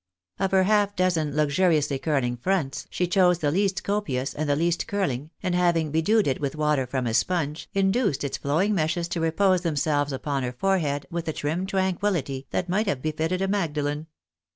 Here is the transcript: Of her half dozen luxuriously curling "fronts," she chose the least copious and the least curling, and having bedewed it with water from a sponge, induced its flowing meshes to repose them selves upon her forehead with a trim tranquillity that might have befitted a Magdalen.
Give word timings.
Of 0.39 0.49
her 0.49 0.63
half 0.63 0.95
dozen 0.95 1.35
luxuriously 1.35 1.99
curling 1.99 2.35
"fronts," 2.35 2.87
she 2.89 3.05
chose 3.05 3.37
the 3.37 3.51
least 3.51 3.83
copious 3.83 4.33
and 4.33 4.49
the 4.49 4.55
least 4.55 4.87
curling, 4.87 5.29
and 5.43 5.53
having 5.53 5.91
bedewed 5.91 6.25
it 6.25 6.41
with 6.41 6.55
water 6.55 6.87
from 6.87 7.05
a 7.05 7.13
sponge, 7.13 7.69
induced 7.75 8.23
its 8.23 8.37
flowing 8.39 8.73
meshes 8.73 9.07
to 9.09 9.21
repose 9.21 9.61
them 9.61 9.75
selves 9.75 10.11
upon 10.11 10.41
her 10.41 10.53
forehead 10.53 11.05
with 11.11 11.27
a 11.27 11.33
trim 11.33 11.67
tranquillity 11.67 12.47
that 12.49 12.67
might 12.67 12.87
have 12.87 13.03
befitted 13.03 13.43
a 13.43 13.47
Magdalen. 13.47 14.07